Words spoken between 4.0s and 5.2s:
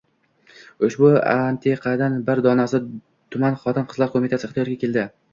qo‘mitasi ixtiyoriga keldi.